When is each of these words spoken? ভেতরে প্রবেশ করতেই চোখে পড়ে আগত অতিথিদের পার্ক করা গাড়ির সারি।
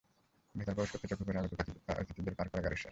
ভেতরে 0.55 0.75
প্রবেশ 0.75 0.91
করতেই 0.91 1.09
চোখে 1.09 1.23
পড়ে 1.27 1.39
আগত 1.39 1.51
অতিথিদের 2.01 2.35
পার্ক 2.35 2.51
করা 2.51 2.61
গাড়ির 2.61 2.69
সারি। 2.69 2.79